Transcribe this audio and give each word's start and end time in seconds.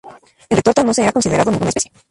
En 0.49 0.55
"Retorta" 0.57 0.83
no 0.83 0.95
se 0.95 1.05
ha 1.05 1.11
considerado 1.11 1.51
ninguna 1.51 1.69
especie. 1.69 1.91